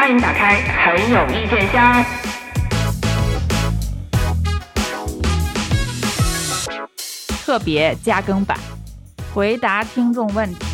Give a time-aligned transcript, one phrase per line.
[0.00, 2.02] 欢迎打开很有意见箱。
[7.44, 8.58] 特别加更版，
[9.34, 10.64] 回答听众问题。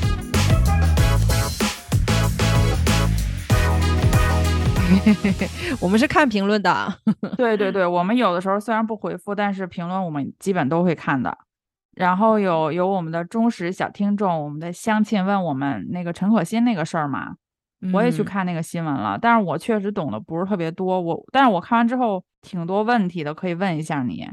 [5.81, 6.97] 我们是看评论的，
[7.37, 11.37] 对对对，我们有的时候虽然不回复，但是评论我们基本都会看的。
[11.97, 17.35] 然后有有我们的忠实小听众，我们的乡亲问我们那个陈可辛那个事儿嘛，
[17.93, 24.27] 我也去看那个新闻了，但是我确实懂得不是特别多，我但是我看完之后挺多问题的，可以问一下你。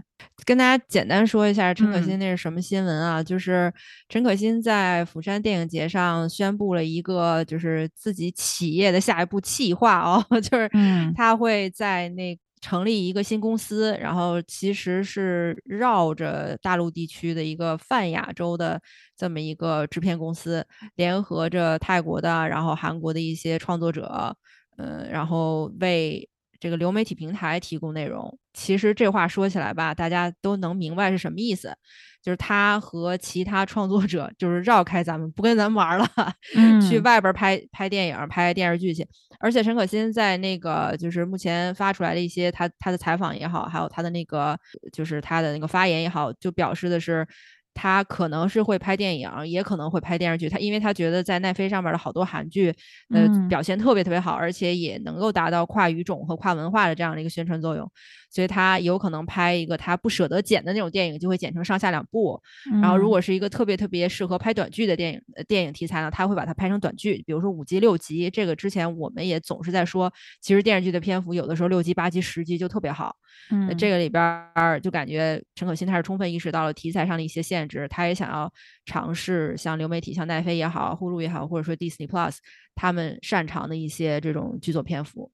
[0.46, 3.22] 跟大家简单说一下陈可辛那是什么新闻啊？
[3.22, 3.74] 就是
[4.10, 10.70] 陈可辛在釜山电影节上宣布了一个就是自己企业的下一步企划哦， 就是
[11.16, 12.38] 他会在那。
[12.64, 18.82] 成立一个新公司，然后其实是绕着大陆地区的一个泛亚洲的
[19.18, 24.38] 这么一个制片公司，联合着泰国的，然后韩国的一些创作者，
[24.78, 26.30] 嗯，然后为
[26.64, 28.40] 这个流媒体平台提供内容。
[28.54, 31.76] 其实这话说起来吧，大家都能明白是什么意思。
[32.22, 36.08] 就是他和其他创作者，就是绕开咱们，不跟咱们玩了，
[36.90, 39.06] 去外边拍拍电影、拍电视剧去。
[39.42, 44.58] 而且陈可辛在那个就是目前发出来的一些他他的采访也好，还有他的那个
[44.94, 47.28] 就是他的那个发言也好，就表示的是。
[47.74, 50.48] 他可能是会拍电影，也可能会拍电视剧。
[50.48, 52.74] 他因为他觉得在奈飞上面的好多韩剧，
[53.14, 57.90] 呃，表现特别特别好，而且也能够达到跨语种和跨文化的这样的一个宣传作用，
[58.34, 62.42] 所以他有可能拍一个他不舍得剪的那种电影，就会剪成上下两部。
[62.82, 68.32] 然后如果是一个特别特别适合拍短剧的电影呃电影题材呢，他会把它拍成短剧，比如说五集六集。
[68.32, 70.12] 这个之前我们也总是在说，
[70.42, 73.16] 其实电视剧的篇幅有的时候六集八集十集就特别好。
[73.52, 74.50] 嗯，这个里边
[74.82, 77.88] 就感觉陈可辛他是充分意识到了题材上的一些限制。
[77.88, 78.52] 他也想要
[78.86, 82.38] 尝试像流媒体，像奈飞也好，呼噜也好，或者说 Disney Plus，
[82.74, 85.32] 他们擅长的一些这种剧作篇幅。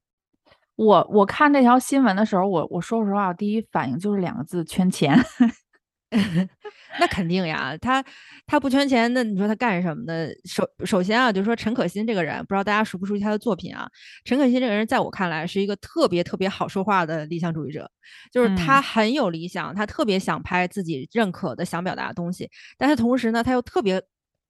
[0.80, 5.14] 我我看那条新闻的时候，我我说实话，第一反应就是两个字：圈钱。
[6.99, 8.03] 那肯定呀，他
[8.48, 10.30] 他不圈钱，那你说他干什么呢？
[10.45, 13.89] 首首先啊，就是说陈可辛这个人，不知道大家熟不熟悉他的作品啊？
[14.23, 17.92] 陈可辛这个人，在我看来是一个特别特别好说话的理想主义者，
[18.32, 24.02] 就是他很有理想，他特别想拍自己认可的、想表达的东西，但是同时呢，他又特别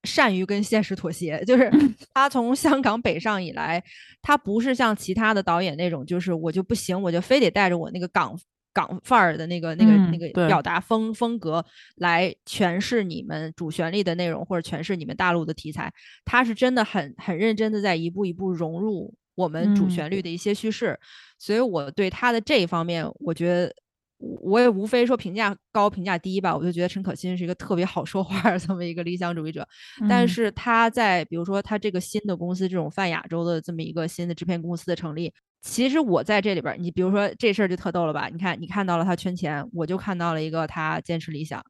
[0.04, 1.44] 善于跟现实妥协。
[1.46, 1.72] 就是
[2.14, 3.84] 他从香港北上以来，
[4.22, 8.40] 他不是像其他的导演那种，就是我就不行，我就非得带着我那个港。
[8.72, 11.66] 港范儿的那个、那个、那个表达风风格
[11.96, 15.92] 来诠释你们主旋律的内容，或者诠释你们大陆的题材，
[16.24, 20.98] 他是真的很很认真的在一步一步融入我们主旋律的一些叙事，
[21.40, 23.74] 所以我对他的这一方面，我觉得
[24.20, 29.68] 我也无非说评价高评价低吧，我就觉得陈可辛是一个特别好说话这么一个理想主义者，
[30.10, 35.34] 但是他在比如说他这个新的公司这种泛亚洲的这么一个新的制片公司的成立。
[35.62, 38.30] 其实我在这里边，你比如说这事儿就特逗了吧？
[38.32, 41.62] 你看，你看到了他圈钱，我就看到了一个他坚持理想。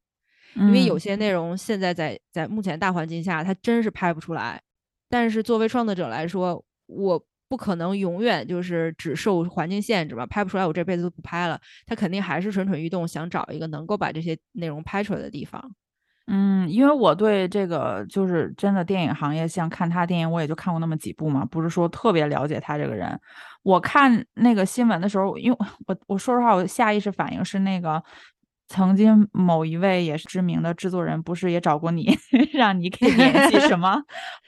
[0.56, 4.62] 因为有些内容现在在在目前大环境下，他真是拍不出来。
[5.08, 11.60] 但是作为创作者来说，我不可能永远就是只受环境限制吧，拍不出来，我这辈子都不拍了。
[11.88, 15.72] 他肯定还是蠢蠢欲动，想找一个能够把这些内容拍出来的地方。
[16.28, 23.20] 嗯，因为我对这个就是真的电影行业，像看他电影，我也就看过那么几部嘛，不是说特别了解他这个人。
[23.64, 25.58] 我看那个新闻的时候，因为
[25.88, 28.04] 我我说实话，我下意识反应是那个。
[28.70, 32.16] 曾经某一位也是知名的制作人，不是也找过你，
[32.54, 34.00] 让你给联系什 么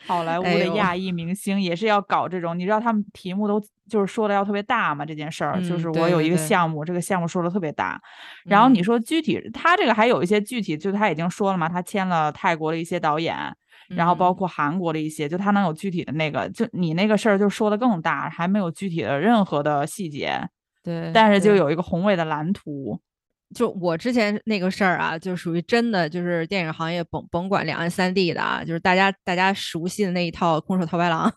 [0.06, 2.58] 好莱坞的亚裔明星，也是要搞这种。
[2.58, 3.60] 你知道他们题目都
[3.90, 5.04] 就是说的要特别大嘛？
[5.04, 8.00] 这件事儿就是我有一个项目，这个项目说的特别大。
[8.46, 13.36] 然后你说具体，他这个还有一些具体，就他已经说了嘛，他签了泰国的一些导演，
[13.90, 20.48] 然后包括韩国的一些，就他能有具体的那个，就你那个事儿就说的更大，还没有具体的任何的细节。
[20.84, 23.00] 对，但是就有一个宏伟的蓝图。
[23.54, 31.32] 就我之前那个事儿啊，就属于真的，就是电影行业甭甭管两岸三地的啊，就是大家大家熟悉的那一套空手套白狼，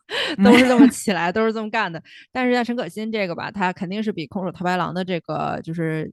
[0.44, 2.03] 都是这么 起来，都是这么干的。
[2.33, 6.12] 但是像陈可辛这个吧，他肯定是比空手套白狼的这个就是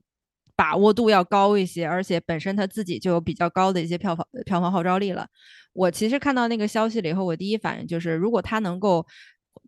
[0.56, 5.26] 把握度要高一些，而且本身他自己就有比较高的一些票房票房号召力了。
[5.72, 9.06] 我其实看到那个消息了以后，我第一反应就是，如果他能够。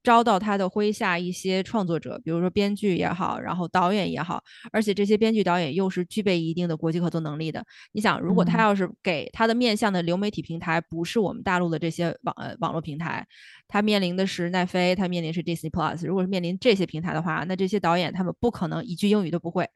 [0.04, 4.40] 招到他的麾下一些创作者，比如说编剧也好，然后导演也好，
[4.70, 7.64] 而且这些编剧导演又是具备一定的国际合作能力的。
[7.92, 13.26] 你想，如果他要是给他的面向的流媒体平台不是我们大陆的这些网呃网络平台，
[13.66, 16.06] 他面临的是奈飞，他面临是 Disney Plus。
[16.06, 19.66] 如果是面临这些平台的话，那这些导演他们不可能一句英语都不会。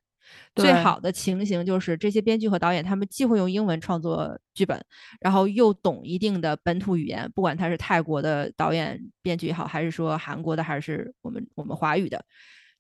[0.55, 4.85] 最好的情形就是这些编剧和导演他们既会用英文创作剧本，
[5.21, 12.25] 然后又懂一定的本土语言，不管他是泰国的导演编剧也好，还是说韩国的，还是我们我们华语的，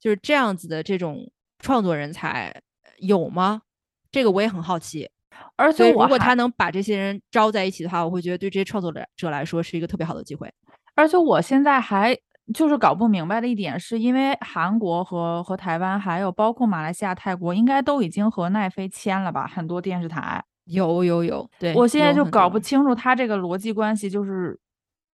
[0.00, 2.48] 就是这样子的这种创作人才
[2.82, 3.62] 呃有吗？
[4.10, 5.08] 这个我也很好奇。
[5.54, 10.52] 而所以如果他能把这些人招在一起的话，我会觉得对这些创作者者来说是一个特别好的机会。
[10.96, 12.18] 而且我现在还
[12.54, 19.46] 就是搞不明白的一点，是因为韩国和和台湾，还有包括马来西亚、泰国，应该都已经和奈飞签了吧？
[19.46, 24.58] 很多电视台，有有有，对，我现在就搞不清楚他这个逻辑关系，就是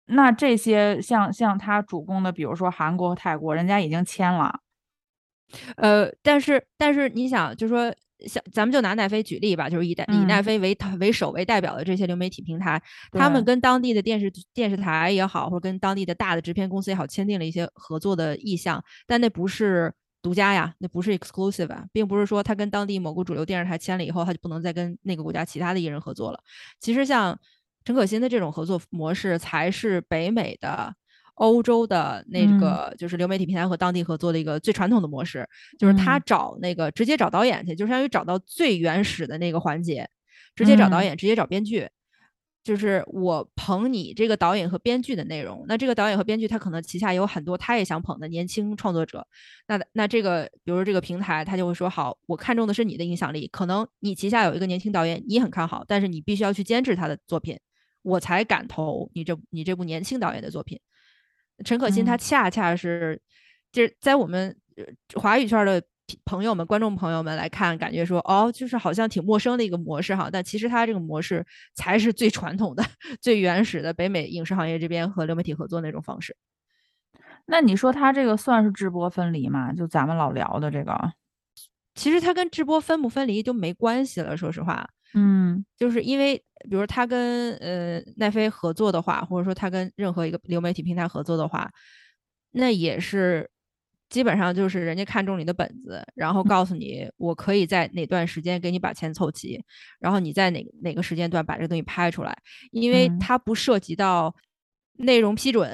[0.07, 4.61] 那这些像像他主攻的，比如说韩国和泰国，人家已经签了，
[5.77, 7.95] 呃，但是但是你想，就说
[8.27, 12.83] 像咱们就拿奈飞举例吧，就是以代以奈嗯飞为为首为代表的这些流媒体平台，
[13.13, 26.41] 他们跟当地的电视电视台也好，或者跟当地的大的制片公司也好，签订了一些合作的意向，但那不是独家呀，那不是 exclusive 啊，并不是说他跟当地某个主流电视台签了以后，他就不能再跟那个国家其他的艺人合作了。
[26.81, 27.39] 其实像
[27.85, 30.95] 陈可辛的这种合作模式，才是北美的。
[31.39, 35.49] 欧洲的那嗯个就是流媒体平台和当地合作的一个最传统的模式，
[35.79, 40.09] 就是他嗯找那个直接找导演去，就相当于找到最原始的那个环节，
[40.55, 41.89] 直接找导嗯演，直接找编剧。
[42.65, 49.27] 就是我捧你这个导演和编剧的内容，那这个导演和编剧他可能旗下有很多他也想捧的年轻创作者，
[49.69, 57.59] 那那这个比如说这个平台他就会说好，我看中的是你的影响力，可能你旗下有一个年轻导演你很看好，但是你必须要去监制他的作品，
[58.03, 60.79] 我才敢投你这你这部年轻导演的作品。
[61.65, 63.21] 陈可辛他嗯恰恰是，
[63.73, 64.85] 就是在我们呃
[65.21, 65.83] 华语圈的
[66.25, 71.45] 朋友们、观众朋友们来看，感觉说哦，就是好像挺陌生的一个模式哈，但其实他这个模式
[71.75, 72.83] 才是最传统的、
[73.21, 76.35] 最原始的北美影视行业这边和流媒体合作那种方式。
[77.45, 79.73] 那你说他这个算是直播分离吗？
[79.73, 81.13] 就咱们老聊的这个，
[81.95, 85.65] 其实他跟直播分不分离就没关系了，说实话，嗯。
[85.77, 86.37] 就是因为
[86.69, 91.71] 比如他跟呃奈飞合作的话，或者说他跟任何一个流媒体平台合作的话，
[92.53, 93.49] 那也是
[94.09, 99.63] 基本上就是人家看中你的本子，然后告诉你我可以在哪段时间给你把钱凑齐，
[100.01, 102.37] 然后你在哪哪个时间段把这个东西拍出来，
[102.73, 103.19] 因为嗯。
[103.19, 104.35] 它不涉及到。
[104.99, 105.71] 内容批准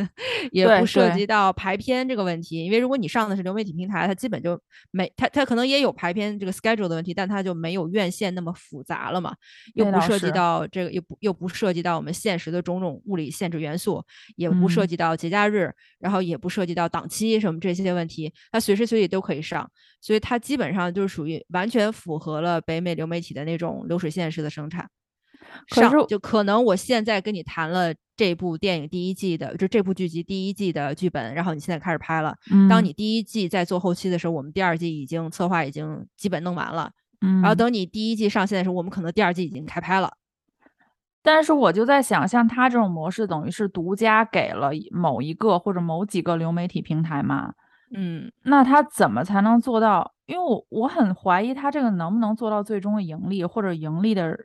[0.52, 9.34] 也不涉及到排片这个问题，因为如果你上的是流媒体平台，它基本就没它它可能也有排片这个 schedule 的问题，但它就没有院线那么复杂了嘛。
[9.74, 14.04] 又不涉及到这个，又不又不涉及到我们现实的种种物理限制元素，
[14.36, 19.68] 也不涉嗯及到节假日，然后也不涉及到档期什么这些问题，它随时随地都可以上，
[20.00, 24.88] 所以它基本上就是属于完全符合了北美流媒体的那种流水线式的生产。
[25.70, 32.34] 可是上就可能我现在跟你谈了这部电影第一季的，就这部剧集第一季的剧本，然后你现在开始拍了。
[32.68, 36.90] 当嗯你第一季在做后期的时候，我们第二季已经策划已经基本弄完了。
[37.20, 40.12] 嗯，然后等你第一季上线的时候，我们可能第二季已经开拍了。
[41.22, 47.52] 但是我就在想，像他这种模式，等于是独家给了某一个或者某几个流媒体平台嘛？
[47.96, 50.12] 嗯，那他怎么才能做到？
[50.26, 54.36] 因为我我很怀疑他这个能不能做到最终的盈利，或者盈利的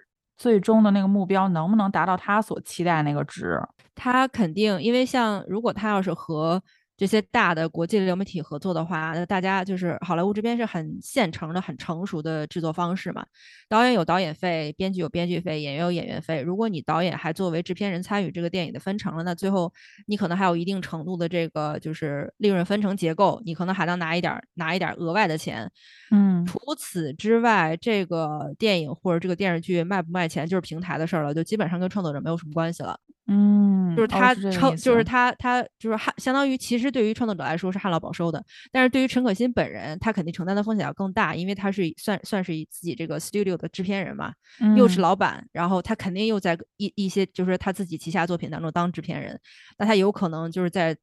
[0.41, 3.61] 最终的那个目标能不能达到他所期待那个值？
[3.93, 6.59] 他肯定，因为像如果他要是和
[7.01, 13.25] 这些大的国际流媒体合作的话，那大家就是好莱坞这边是很现成的、很成熟的制作方式嘛。
[13.67, 16.43] 导演有导演费，编剧有编剧费，演员有演员费。
[16.43, 19.73] 如果你导演还作为制片人参与这个电影的分成了，那最后
[20.05, 25.67] 你可能还有一定程度的这个就是利润分成结构，你可能还能拿一点儿拿一点儿额外的钱。
[26.11, 32.95] 嗯除此之外，这个电影或者这个电视剧卖不卖钱就是平台的事儿了，就基本上跟创作者没有什么关系了。
[33.33, 44.33] 嗯，就是他撑，意就是他他就是汉，相当于其实对于创作者来说是旱涝保收的，但是对于陈可辛本人，他肯定承担的风险要更大，因为他是算算是以自己这个 studio 的制片人嘛，
[44.75, 49.39] 又是嗯老板，然后他肯定又在一一些就是他自己旗下作品当中当制片人，
[49.77, 50.95] 那他有可能就是在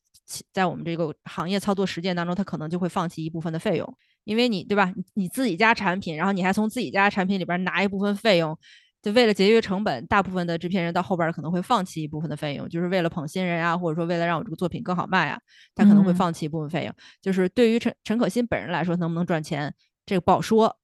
[0.52, 4.92] 在我们这个行业操作实践当中，他可能就会放弃一部分的费用，因为你对吧？
[4.94, 8.58] 你你自己家产品，然后你还从自己家产品里边拿一部分费用。
[9.00, 15.38] 就为了节约成本，大部分的制片人到后边儿可能会放弃一部分的费用，就是为了捧新人啊，或者说为了让我这个作品更好卖啊，
[15.74, 16.92] 他可能会嗯放弃一部分费用。
[17.22, 19.72] 就是对于陈陈可辛本人来说，能不能赚钱，
[20.04, 20.76] 这个不好说。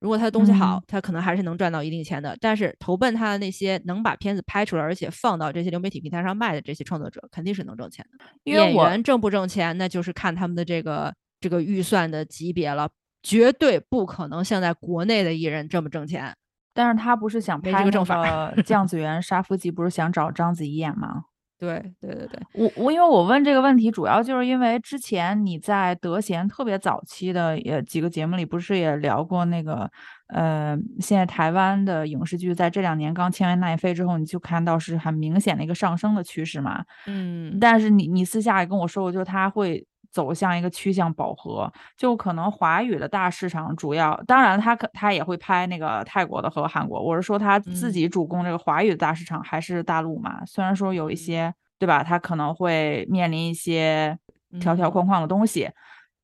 [0.00, 2.36] 如果他的东西好，嗯他可能还是能赚到一定钱的。
[2.38, 8.24] 但是投奔他的那些能把片子拍出来，而且放到这些流媒体平台上卖的这些创作者，肯定是能挣钱的。
[8.44, 12.90] 演因为我员挣不挣钱，那就是看他们的这个这个预算的级别了，
[13.22, 16.36] 绝对不可能像在国内的艺人这么挣钱。
[16.74, 18.22] 但是他不是想拍这个正法
[18.66, 21.24] 《酱子园杀夫记》，不是想找章子怡演吗？
[21.56, 29.88] 对对对对，我我因为我问这个问题，主要就是因为之前你在德贤特别早期的也几个节目里，不是也聊过那个
[30.34, 36.84] 呃，现在台湾的影视剧在这两年刚签完奈飞之后，你就看到是很明显的一个上升的趋势嘛。
[37.06, 51.52] 嗯，但是你你私下也跟我说过，就是它会走向一个趋向饱和，就可能华语的大市场主要，当然他可他也会拍那个泰国的和韩国，我是说他自嗯己主攻这个华语的大市场还是大陆嘛，虽然说有一些。
[51.76, 52.02] 对吧？
[52.02, 54.16] 他可能会面临一些
[54.58, 55.68] 条条嗯框框的东西，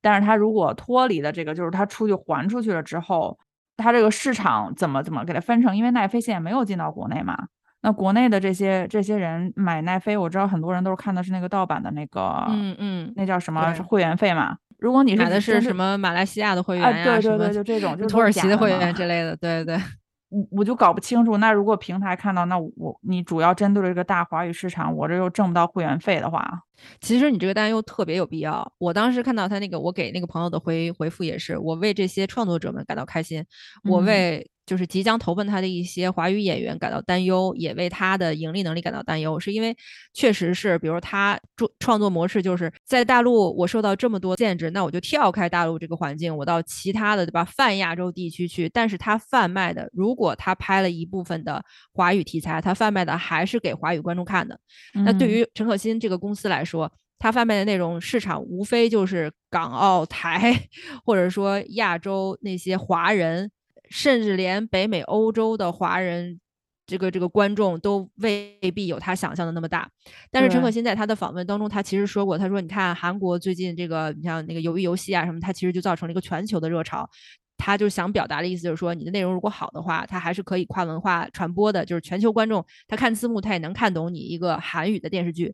[0.01, 3.37] 但是他如果脱离了这个，就是他出去还出去了之后，
[3.77, 5.75] 他这个市场怎么怎么给它分成？
[5.75, 7.37] 因为奈飞现在没有进到国内嘛，
[7.81, 14.55] 那国内的这些这些人买奈飞，我知道很多人都是看的是那个盗版的那个，嗯嗯，那叫什么会员费嘛？
[14.77, 16.91] 如果你是买的是什么马来西亚的会员啊？
[16.91, 19.83] 呀、什么对对对，就这种，就土耳其的会员之类的，对对对。
[20.31, 26.61] 我我就搞不清楚，那如果平台看到，那我你主要针对这个大华语市场，我这又挣不到会员费的话，
[27.01, 28.71] 其实你这个担忧特别有必要。
[28.77, 33.43] 我当时看到他那个，我给那个朋友的回回复也是，我为这些创作者们感到开心，
[33.83, 39.75] 我嗯为就是即将投奔他的一些华语演员感到担忧，也为他的盈利能力感到担忧，是因为
[40.13, 51.63] 确实是，比如他创创作模式就是在大陆我受到这么多限制，那我就跳开大陆这个环境，我到其他的对吧泛亚洲地区去，但是他贩卖的，如果他拍了一部分的
[51.93, 54.59] 华语题材，他贩卖的还是给华语观众看的。
[54.93, 55.31] 那对嗯。
[55.31, 60.67] 于陈可辛这个公司来说，他贩卖的内容市场无非就是港澳台，
[61.05, 63.49] 或者说亚洲那些华人，
[63.91, 66.39] 甚至连北美、欧洲的华人。
[66.87, 69.89] 这个这个观众都未必有他想象的那么大，
[70.29, 77.09] 但是陈可辛在他的访问当中，他其实说过，他说：“你看韩国最近这个，你像那个鱿鱼游戏啊什么，它其实就造成了一个全球的热潮。
[77.57, 85.53] 他就想表达的意思就是说，你的内容如果好的话，它还是可以跨文化传播的，就是全球观众他看字幕他也能看懂你一个韩语的电视剧。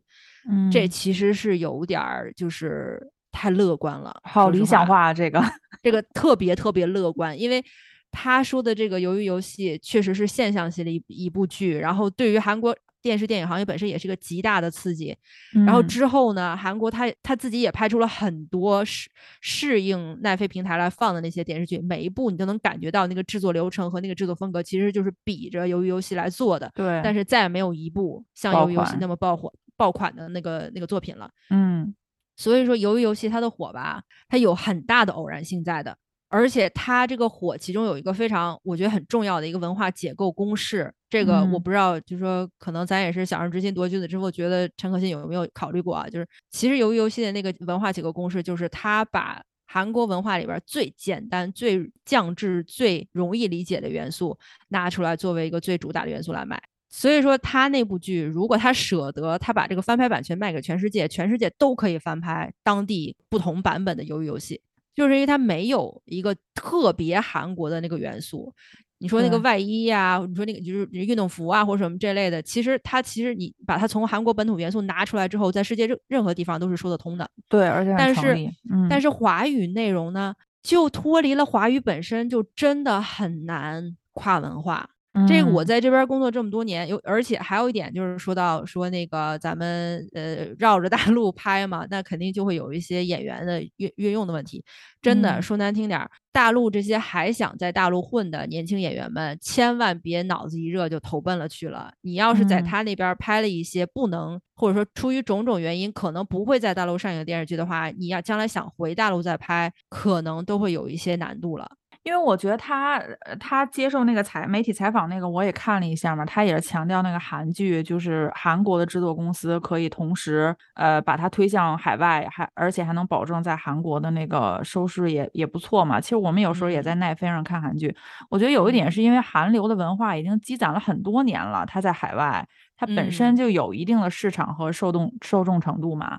[0.50, 5.40] 嗯，这其实是有点儿就是太乐观了，好理想，化啊这个，
[5.84, 7.62] 这个特别特别乐观，因为
[8.10, 15.16] 他说的这个鱿鱼游戏确实是现象级的一一部剧，然后对于韩国电视电影行业本身也是一个极大的刺激。
[15.64, 19.08] 然后嗯之后呢，韩国他他自己也拍出了很多适
[19.40, 31.30] 适应奈飞平台来放的那些电视剧，每一部你都能感觉到那个制作流程和那个制作风格其实就是比着鱿鱼游戏来做的，对，但是再也没有一部像鱿鱼游戏那么爆火爆款的那个那个作品了。
[31.50, 31.94] 嗯
[32.36, 35.98] 所以说，鱿鱼游戏它的火吧，它有很大的偶然性在的，
[36.28, 40.92] 而且它这个火其中有一个非常我觉得很重要的一个文化解构公式。
[41.10, 46.06] 这个我嗯不知道，就是说可能咱也是小人之心夺君子之腹，觉得陈可辛有没有考虑过啊？
[46.08, 56.60] 就是其实鱿鱼游戏的那个文化解构公式，就是他把韩国文化里边最简单、最降智、最容易理解的元素拿出来作为一个最主打的元素来卖。
[56.90, 64.60] 所以说，他那部剧如果他舍得，他把这个翻拍版权卖给全世界，全世界都可以翻拍当地不同版本的鱿鱼游戏，
[64.98, 68.52] 就是因为它没有一个特别韩国的那个元素。
[68.98, 77.30] 你说那个外衣呀、你说那个就是运动服啊，或者什么这类的，其实它其实你把它从韩国本土元素拿出来之后，在世界任任何地方都是说得通的。
[77.48, 78.34] 对，而且很但是，
[78.72, 84.90] 嗯，但是华语内容呢，就脱离了华语本身，就真的很难跨文化。
[85.26, 94.62] 这个我嗯在这边工作这么多年，有而且还有一点就是说到说那个咱们呃绕着大 陆拍嘛，那肯定就会有一些演员的运运用的问题。
[95.00, 101.92] 真的嗯说难听点儿，大陆这些还想在大陆混的年轻演员们，千万别脑子一热就投奔了去了。
[102.02, 111.68] 你要是在嗯他那边拍了一些不能，或者说出于种种原因可能不会在大陆上映的电视剧的话，你要将来想回大陆再拍，可能都会有一些难度了。
[112.08, 112.96] 因为我觉得他
[113.26, 126.00] 呃他接受那个采媒体采访那个我也看了一下嘛，他也是强调那个韩剧就是韩国的制作公司可以同时呃把它推向海外，还而且还能保证在韩国的那个收视也也不错嘛。
[126.00, 127.94] 其实我们有时候也在奈飞上看韩剧，
[128.30, 132.42] 我觉得有一点嗯是因为韩流的文化已经积攒了很多年了，它在海外
[132.78, 136.18] 它本身嗯就有一定的市场和受众受众程度嘛。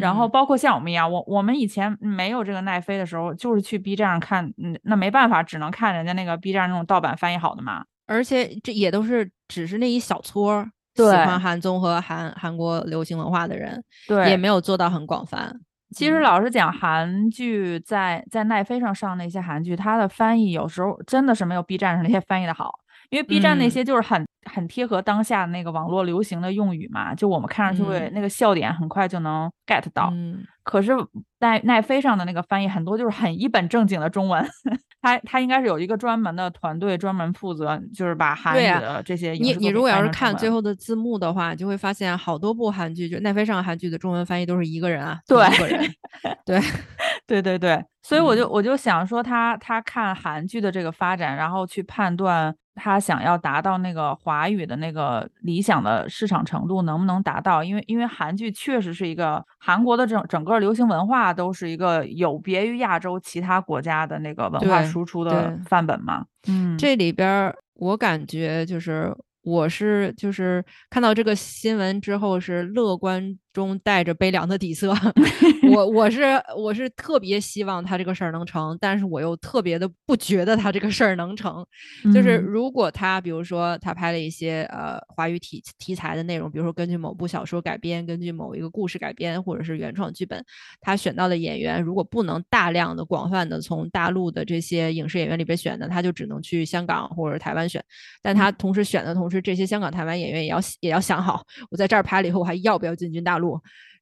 [0.00, 7.84] 然后嗯包括像我们一样，我我们以前没有这个奈飞的时候，就是去 B 站上看，嗯，那没办法，只能看人家那个 B 站那种盗版翻译好的嘛。
[8.06, 15.54] 而且这也都是只是那一小撮儿喜欢韩综和韩韩国流行文化的人，对，也没有做到很广泛。
[15.94, 22.78] 其实嗯老实讲，韩剧在在奈飞上上那些韩剧，它的翻译有时候真的是没有 B 站上那些翻译的好，
[23.10, 28.12] 因为 B 站那嗯些就是很、很贴合当下那个网络流行的用语嘛，就我们看上去会、嗯。
[28.14, 30.10] 那个笑点很快就能 get 到。
[30.12, 30.44] 嗯。
[30.62, 30.92] 可是
[31.38, 34.46] 奈奈飞上的那个翻译很多就是很一本正经的中文，
[35.00, 40.58] 他他应该是有一个专门的团队，专门负责就是把韩语的这些影你你如果要是看最后。
[40.58, 45.88] 的字幕的话，就会发现好多部韩剧，就奈飞上的韩剧的中文翻译都是一个人啊，对一个人，
[46.44, 46.60] 对，
[47.28, 48.50] 对对对，所以我就嗯。
[48.50, 66.26] 我就想说他他看韩剧的这个发展，然后去判断他想要达到那个华语的那个理想的市场程度能不能达到，因为因为韩剧确实是一个韩国的整整个流行文化都是一个有别于亚洲其他国家的那个文化输出的范本嘛。
[66.46, 69.10] 嗯，这里边儿我感觉就是
[69.44, 74.94] 我是就是看到这个新闻之后是乐观中带着悲凉的底色，
[75.74, 76.22] 我我是
[76.56, 81.66] 我是特别希望他这个事儿能成，但是我又特别的不觉得他这个事儿能成。
[82.14, 90.40] 就是嗯如果他比如说他拍了一些呃华语题题材的内容，比如说根据某部小说改编，根据某一个故事改编，或者是原创剧本，
[90.80, 97.84] 他选到的演员如果不能大量的、广泛的从大陆的这些影视演员里边选的，他就只能去香港或者台湾选。
[98.22, 103.47] 但他同时选的同时，这些香港、台湾演员也要也要想好，我在这儿拍了以后，我还要不要进军大陆？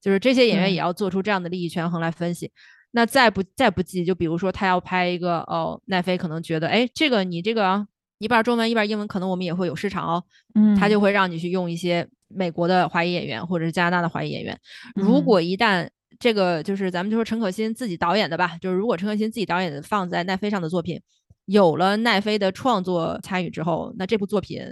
[0.00, 2.50] 就是这些演员也要做出这样的利益权衡来分析。
[2.93, 7.87] 那再不再不济，就比如说他要拍一个哦，奈飞可能觉得，哎，这个你这个啊
[8.19, 10.25] 一半中文一半英文，可能我们也会有市场哦，
[10.55, 14.59] 嗯，他就会让你去用一些美国的华裔演员或者是加拿大的华裔演员。
[14.95, 15.87] 如嗯果一旦
[16.19, 20.99] 这个就是咱们就说陈可辛自己导演的吧，就是如果陈可辛自己导演的放在奈飞上的作品，
[21.45, 24.62] 有了奈飞的创作参与之后，那这部作品。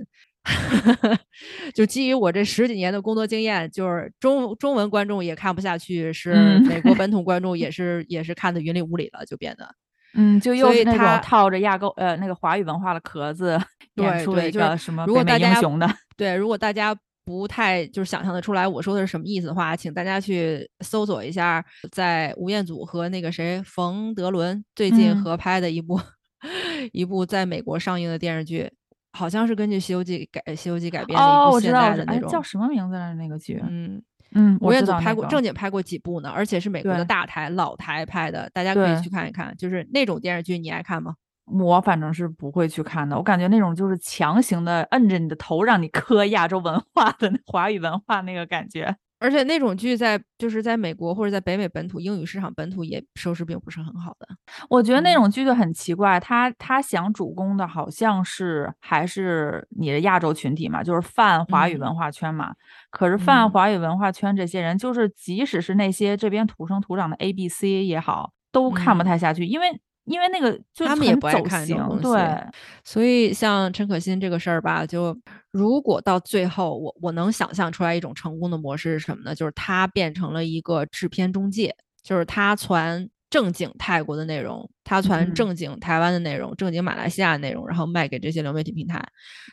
[1.75, 6.63] 就基于我这十几年的工作经验，就是中中文观众也看不下去，是嗯。
[6.67, 9.75] 美国本土观众也 是也是看的云里雾里了，就变得。
[10.17, 11.19] 嗯，就又是那种他。
[11.19, 13.59] 套着亚购呃那个华语文化的壳子
[13.95, 25.23] 演对出了一个什么北美如果大家英雄的，对，如果大家不太就是想象的出来我说的是什么意思的话，请大家去搜索一下，在吴彦祖和那个谁冯德伦最近嗯。
[25.23, 26.01] 合拍的一部、
[26.93, 28.71] 一部在美国上映的电视剧，
[29.17, 32.29] 好像是根据《西游记》改《西游记》改编的哦，一部现代的那种。
[32.29, 33.63] 叫什么名字来着那个剧？
[33.67, 34.03] 嗯，
[34.35, 39.57] 嗯，吴我彦祖拍过，那个正经拍过几部呢，而且是美国的大台老台拍的，大家可以去看一看。
[39.57, 41.15] 就是那种电视剧，你爱看吗？
[41.47, 48.97] 我反正是不会去看的，我感觉那种就是强行的摁着你的头让你磕亚洲文化的华语文化那个感觉。
[49.19, 54.29] 而且那种剧在就是在美国或者在北美本土英语市场本土也收视并不是很好的。
[54.69, 55.15] 我觉得那嗯。
[55.15, 62.55] 种剧就很奇怪，他他想主攻的好像是还是你的亚洲群体嘛，就是泛华语文嗯化圈嘛。
[62.91, 63.51] 可是泛嗯。
[63.51, 69.07] 华语文化圈这些人，就是即使是那些这边土生土长的 A B C 也好，都看不嗯。
[69.07, 72.03] 太下去，因为因为那个就他们也很不爱看这种，东西。
[72.03, 72.39] 对，
[72.85, 75.17] 所以像陈可辛这个事儿吧，就
[75.55, 79.33] 如果到最后我我能想象出来一种成功的模式是什么呢？
[79.37, 89.05] 就是他变成了一个制片中介，就是他传正经泰国的内容，他传嗯正经台湾的内容，正经马来西亚的内容，然后卖给这些流媒体平台。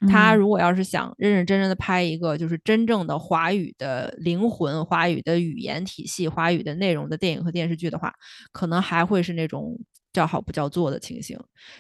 [0.07, 8.13] 他嗯如果要是想认认真真的拍一个就是真正的华语的灵魂、华语的语言体系、华语的内容的电影和电视剧的话，
[8.51, 9.75] 可能还会是那种
[10.13, 11.35] 叫好不叫座的情形。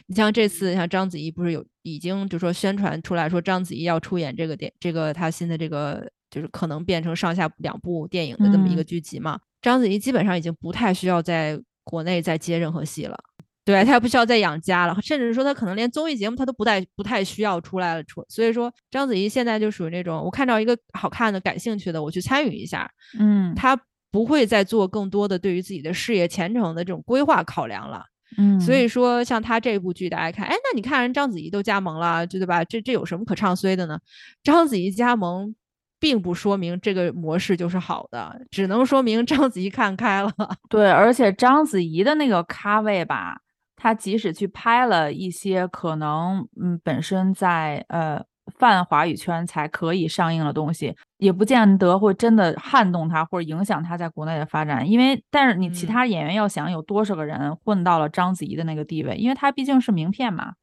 [0.07, 9.39] 你像这次，像章子怡不是有已经就说宣传出来说章子怡要出演这个电这个她新的这个就是可能变成上下两部电影的这么一个嗯剧集嘛？
[9.61, 13.17] 章子怡基本上已经不太需要在国内再接任何戏了。
[13.63, 22.89] 对他也不需要再养家了，甚至说他可能连综艺节目他都不太不太需要出来了出，所以说章子怡现在就属于那种我看到一个好看的、感兴趣的，我去参与一下，
[23.19, 23.79] 嗯他
[24.11, 28.03] 不会再做更多的对于自己的事业前程的这种规划考量了。
[28.37, 32.63] 嗯，所以说，像他这部剧，大家看，哎，那你看人章子怡都加盟了，对吧？
[32.63, 33.99] 这这有什么可唱衰的呢？
[34.41, 35.53] 章子怡加盟，
[36.01, 40.33] 并不说明这个模式就是好的，只能说明章子怡看开了。
[40.67, 43.37] 对，而且章子怡的那个咖位吧，
[43.75, 48.19] 她即使去拍了一些可能嗯本身在呃
[48.57, 54.89] 泛华语圈才可以上映的东西，也不见得会真的撼动她或者影响她在国内的发展。
[54.89, 60.53] 因为但是你其嗯他演员要想有多少个人混到了章子怡的那个地位，因为她毕竟是名片嘛。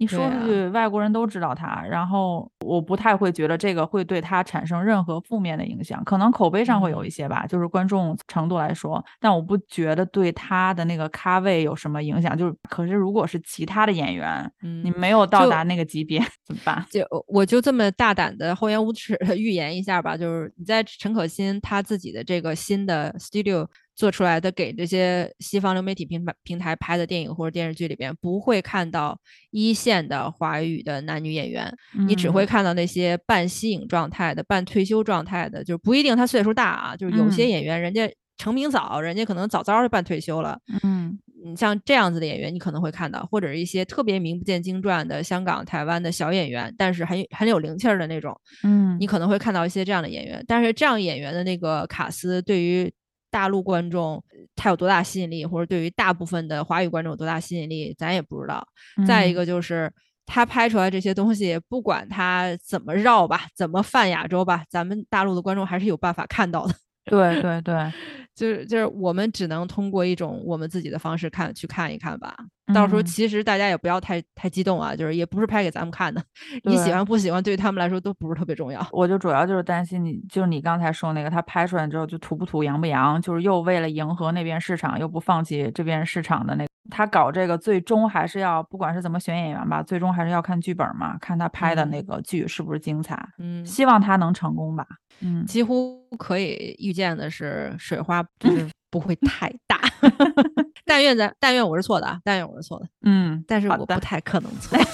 [0.00, 12.36] 你说出去，外国人都知道她，然后我不太会觉得这个会对他产生任何负面的影响，可能口碑上会有一嗯些吧，就是观众程度来说，但我不觉得对他的那个咖位有什么影响。
[12.36, 16.84] 就是，可是如果是其他的演员，嗯你没有到达那个级别怎么办？
[16.90, 29.18] 就我就这么大胆的厚颜无耻的 预言一下吧，就是你在陈可辛他自己的这个新的 studio 做出来的，给这些西方流媒体平台平台拍的电影或者电视剧里边，不会看到
[29.50, 31.74] 一线的华语的男女演员，
[32.06, 37.48] 你只会嗯看到那些半息影状态的、半退休状态的，就是不一定他岁数大啊，就是有些嗯。
[37.50, 41.16] 演员人家成名早，人家可能早早就半退休了，嗯。
[41.44, 48.96] 你像这样子的演员，你可能会看到，或者是一些特别名不见经传的香港、台湾的小演员，但是很很有灵气儿的那种，嗯。
[48.98, 50.44] 你可能会看到一些这样的演员。
[50.48, 52.92] 但是这样演员的那个卡斯，对于
[53.30, 54.20] 大陆观众
[54.56, 58.66] 他有多大吸引力，或者对于大部分的华语观众有多大吸引力，咱也不知道。
[59.06, 59.34] 再一嗯。
[59.36, 59.92] 个就是
[60.28, 66.74] 他拍出来这些东西，不管他怎么绕吧，怎么泛亚洲吧，咱们大陆的观众还是有办法看到的。
[67.08, 67.90] 对对对，
[68.34, 72.36] 就是就是我们只能通过一种我们自己的方式看去看一看吧。
[72.74, 76.22] 到时候嗯其实大家也不要太太激动啊，就是也不是拍给咱们看的，
[76.64, 78.86] 你喜欢不喜欢对于他们来说都不是特别重要。
[78.92, 86.68] 我就主要就是担心你，就是你刚才说那个，他拍出来之后就土不土、洋不洋，就是又为了迎合那边市场，又不放弃这边市场的那个。
[86.90, 93.18] 他搞这个最终还是要，不管是怎么选演员吧，最终还是要看剧本嘛，看他拍的那嗯个剧是不是精彩。
[93.38, 94.86] 嗯，希望他能成功吧。
[95.20, 99.78] 嗯，几乎可以预见的是水花就是不会太大。
[100.86, 104.78] 但愿咱但愿我是错的啊，但愿我是错的，嗯，但是我不太可能错。